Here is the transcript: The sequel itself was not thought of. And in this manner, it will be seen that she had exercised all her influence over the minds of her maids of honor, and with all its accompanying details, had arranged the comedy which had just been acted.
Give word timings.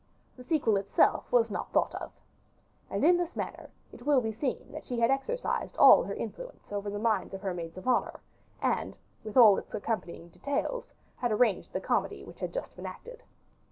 The 0.35 0.43
sequel 0.43 0.77
itself 0.77 1.31
was 1.31 1.51
not 1.51 1.71
thought 1.71 1.93
of. 1.93 2.11
And 2.89 3.03
in 3.05 3.17
this 3.17 3.35
manner, 3.35 3.69
it 3.91 4.03
will 4.03 4.19
be 4.19 4.31
seen 4.31 4.71
that 4.71 4.83
she 4.87 4.99
had 4.99 5.11
exercised 5.11 5.77
all 5.77 6.01
her 6.01 6.15
influence 6.15 6.71
over 6.71 6.89
the 6.89 6.97
minds 6.97 7.35
of 7.35 7.41
her 7.43 7.53
maids 7.53 7.77
of 7.77 7.87
honor, 7.87 8.19
and 8.63 8.95
with 9.23 9.37
all 9.37 9.59
its 9.59 9.75
accompanying 9.75 10.29
details, 10.29 10.91
had 11.17 11.31
arranged 11.31 11.71
the 11.71 11.79
comedy 11.81 12.23
which 12.23 12.39
had 12.39 12.51
just 12.51 12.75
been 12.75 12.87
acted. 12.87 13.21